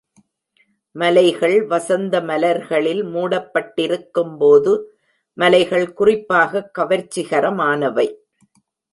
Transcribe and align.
மலைகள் 0.95 1.57
வசந்த 1.63 2.21
மலர்களில் 2.21 3.03
மூடப்பட்டிருக்கும் 3.09 4.33
போது 4.37 4.71
மலைகள் 5.37 5.85
குறிப்பாக 5.93 6.63
கவர்ச்சிகரமானவை. 6.79 8.07